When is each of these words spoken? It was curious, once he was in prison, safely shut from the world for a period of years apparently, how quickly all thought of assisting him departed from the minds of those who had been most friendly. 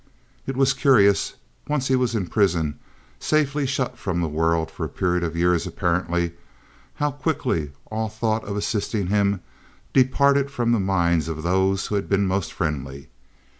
It 0.47 0.57
was 0.57 0.73
curious, 0.73 1.35
once 1.67 1.87
he 1.87 1.95
was 1.95 2.15
in 2.15 2.25
prison, 2.25 2.79
safely 3.19 3.67
shut 3.67 3.99
from 3.99 4.19
the 4.19 4.27
world 4.27 4.71
for 4.71 4.83
a 4.83 4.89
period 4.89 5.23
of 5.23 5.37
years 5.37 5.67
apparently, 5.67 6.31
how 6.95 7.11
quickly 7.11 7.73
all 7.91 8.09
thought 8.09 8.43
of 8.45 8.57
assisting 8.57 9.05
him 9.09 9.41
departed 9.93 10.49
from 10.49 10.71
the 10.71 10.79
minds 10.79 11.27
of 11.27 11.43
those 11.43 11.85
who 11.85 11.93
had 11.93 12.09
been 12.09 12.25
most 12.25 12.51
friendly. 12.51 13.09